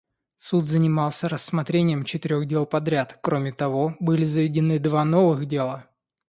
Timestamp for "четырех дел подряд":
2.05-3.19